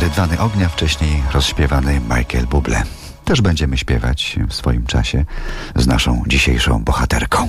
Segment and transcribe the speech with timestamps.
[0.00, 2.82] Rydwany Ognia, wcześniej rozśpiewany Michael Bublé.
[3.24, 5.24] Też będziemy śpiewać w swoim czasie
[5.76, 7.48] z naszą dzisiejszą bohaterką.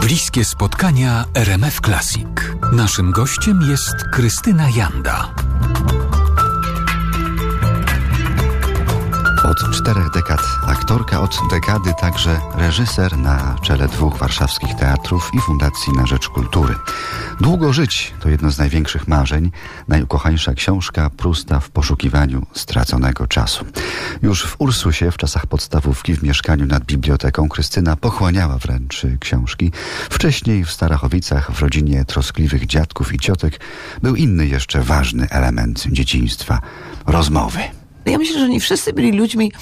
[0.00, 2.26] Bliskie spotkania RMF Classic.
[2.72, 5.34] Naszym gościem jest Krystyna Janda.
[9.56, 15.92] Od czterech dekad aktorka, od dekady także reżyser na czele dwóch warszawskich teatrów i Fundacji
[15.92, 16.74] na Rzecz Kultury.
[17.40, 19.50] Długo żyć to jedno z największych marzeń,
[19.88, 23.64] najukochańsza książka Prusta w poszukiwaniu straconego czasu.
[24.22, 29.72] Już w Ursusie, w czasach podstawówki, w mieszkaniu nad biblioteką, Krystyna pochłaniała wręcz książki.
[30.10, 33.60] Wcześniej w Starachowicach, w rodzinie troskliwych dziadków i ciotek,
[34.02, 36.60] był inny jeszcze ważny element dzieciństwa
[37.06, 37.75] rozmowy.
[38.06, 39.52] Ja myślę, że nie wszyscy byli ludźmi,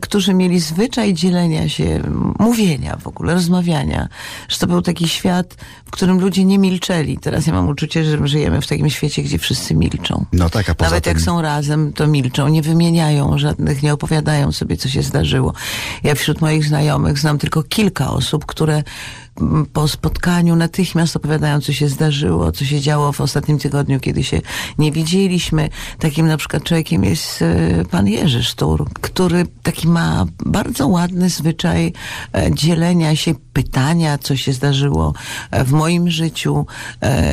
[0.00, 2.02] którzy mieli zwyczaj dzielenia się,
[2.38, 4.08] mówienia w ogóle, rozmawiania.
[4.48, 7.18] Że to był taki świat, w którym ludzie nie milczeli.
[7.18, 10.24] Teraz ja mam uczucie, że żyjemy w takim świecie, gdzie wszyscy milczą.
[10.32, 11.12] No tak, a poza Nawet tym...
[11.12, 15.52] jak są razem, to milczą, nie wymieniają żadnych, nie opowiadają sobie, co się zdarzyło.
[16.02, 18.82] Ja wśród moich znajomych znam tylko kilka osób, które
[19.72, 24.40] po spotkaniu natychmiast opowiadają, co się zdarzyło, co się działo w ostatnim tygodniu, kiedy się
[24.78, 25.68] nie widzieliśmy.
[25.98, 31.92] Takim na przykład człowiekiem jest e, pan Jerzy Sztur, który taki ma bardzo ładny zwyczaj
[32.34, 35.14] e, dzielenia się, pytania, co się zdarzyło
[35.50, 36.66] e, w moim życiu,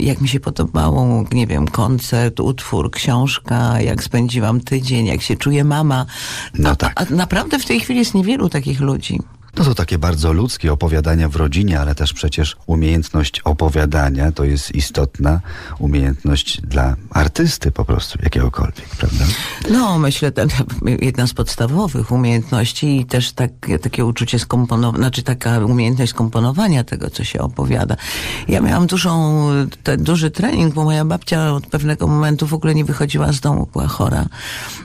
[0.00, 5.64] jak mi się podobało, nie wiem, koncert, utwór, książka, jak spędziłam tydzień, jak się czuje
[5.64, 6.06] mama.
[6.54, 6.92] No tak.
[6.96, 9.20] A, a naprawdę w tej chwili jest niewielu takich ludzi.
[9.56, 14.74] No to takie bardzo ludzkie opowiadania w rodzinie, ale też przecież umiejętność opowiadania to jest
[14.74, 15.40] istotna
[15.78, 19.24] umiejętność dla artysty po prostu, jakiegokolwiek, prawda?
[19.70, 20.48] No, myślę, ten,
[21.00, 23.50] jedna z podstawowych umiejętności i też tak,
[23.82, 27.96] takie uczucie skomponowania, znaczy taka umiejętność skomponowania tego, co się opowiada.
[28.48, 29.44] Ja miałam dużą,
[29.98, 33.86] duży trening, bo moja babcia od pewnego momentu w ogóle nie wychodziła z domu, była
[33.86, 34.26] chora.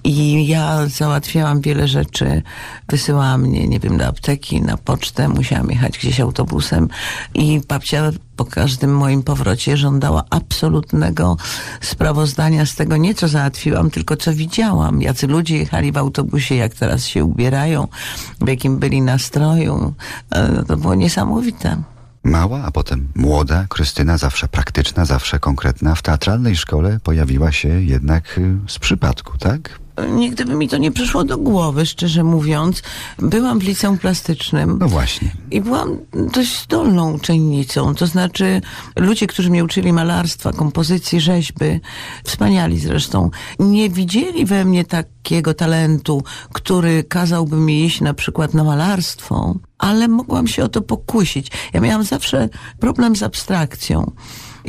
[0.04, 2.42] I ja załatwiałam wiele rzeczy,
[2.90, 6.88] wysyłała mnie, nie wiem, do apteki, na pocztę, musiałam jechać gdzieś autobusem
[7.34, 11.38] i babcia po każdym moim powrocie żądała absolutnego
[11.82, 15.02] sprawozdania z tego, nie co załatwiłam, tylko co widziałam.
[15.02, 17.88] Jacy ludzie jechali w autobusie, jak teraz się ubierają,
[18.42, 19.94] w jakim byli nastroju.
[20.32, 21.84] E, to było niesamowite.
[22.24, 28.38] Mała, a potem młoda Krystyna, zawsze praktyczna, zawsze konkretna, w teatralnej szkole pojawiła się jednak
[28.38, 29.80] y, z przypadku, tak?
[30.06, 32.84] Nigdy by mi to nie przyszło do głowy, szczerze mówiąc.
[33.20, 34.78] Byłam w liceum plastycznym.
[34.80, 35.32] No właśnie.
[35.52, 35.98] I byłam
[36.34, 37.96] dość zdolną uczennicą.
[37.96, 38.62] To znaczy,
[38.96, 41.80] ludzie, którzy mnie uczyli malarstwa, kompozycji, rzeźby,
[42.24, 43.30] wspaniali zresztą,
[43.60, 46.24] nie widzieli we mnie takiego talentu,
[46.54, 51.52] który kazałby mi iść na przykład na malarstwo, ale mogłam się o to pokusić.
[51.74, 52.50] Ja miałam zawsze
[52.80, 54.12] problem z abstrakcją.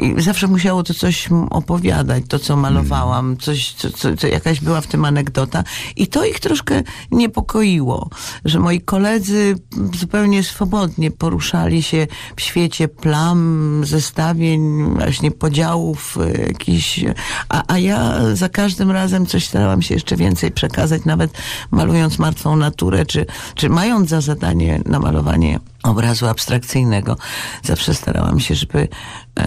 [0.00, 4.80] I zawsze musiało to coś opowiadać, to co malowałam, coś, co, co, co, jakaś była
[4.80, 5.64] w tym anegdota.
[5.96, 8.08] I to ich troszkę niepokoiło,
[8.44, 9.54] że moi koledzy
[10.00, 12.06] zupełnie swobodnie poruszali się
[12.36, 16.18] w świecie plam, zestawień, właśnie podziałów
[16.48, 17.04] jakichś,
[17.48, 21.32] a, a ja za każdym razem coś starałam się jeszcze więcej przekazać, nawet
[21.70, 27.16] malując martwą naturę, czy, czy mając za zadanie namalowanie obrazu abstrakcyjnego.
[27.62, 28.88] Zawsze starałam się, żeby,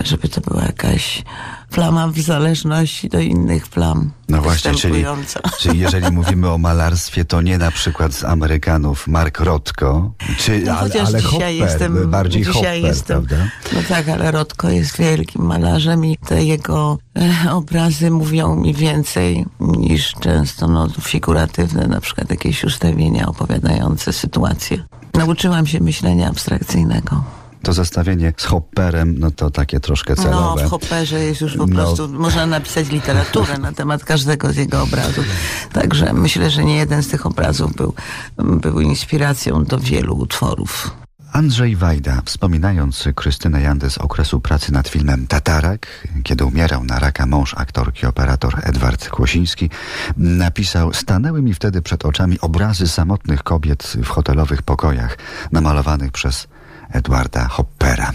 [0.03, 1.23] żeby to była jakaś
[1.71, 4.11] plama w zależności do innych plam.
[4.29, 5.05] No właśnie, czyli,
[5.59, 10.77] czyli jeżeli mówimy o malarstwie, to nie na przykład z Amerykanów Mark Rothko, czy, no,
[10.77, 13.49] ale, ale Hopper, jestem, bardziej dzisiaj Hopper, jestem, prawda?
[13.73, 16.97] No tak, ale Rothko jest wielkim malarzem i te jego
[17.45, 24.83] e, obrazy mówią mi więcej niż często no, figuratywne, na przykład jakieś ustawienia opowiadające sytuacje.
[25.13, 27.23] Nauczyłam się myślenia abstrakcyjnego.
[27.63, 30.61] To zestawienie z Hopperem, no to takie troszkę celowe.
[30.61, 31.75] No, w Hopperze jest już po No.
[31.75, 35.25] prostu, można napisać literaturę na temat każdego z jego obrazów.
[35.73, 37.93] Także myślę, że nie jeden z tych obrazów był,
[38.37, 40.91] był inspiracją do wielu utworów.
[41.33, 47.25] Andrzej Wajda, wspominając Krystynę Jandę z okresu pracy nad filmem Tatarak, kiedy umierał na raka
[47.25, 49.69] mąż aktorki operator Edward Kłosiński,
[50.17, 55.17] napisał: Stanęły mi wtedy przed oczami obrazy samotnych kobiet w hotelowych pokojach,
[55.51, 56.47] namalowanych przez
[56.91, 58.11] Edwarda Hoppera.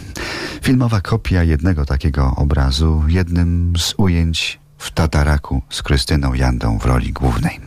[0.62, 7.12] Filmowa kopia jednego takiego obrazu, jednym z ujęć w Tataraku z Krystyną Jandą w roli
[7.12, 7.60] głównej.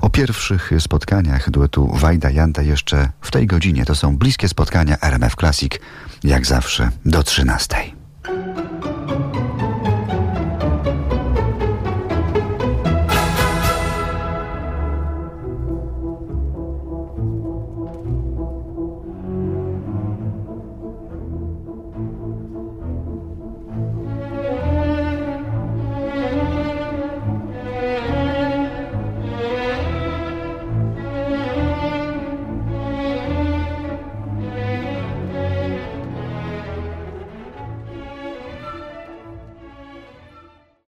[0.00, 3.84] O pierwszych spotkaniach duetu Wajda-Janda jeszcze w tej godzinie.
[3.84, 5.72] To są bliskie spotkania RMF Classic,
[6.24, 7.97] jak zawsze do 13.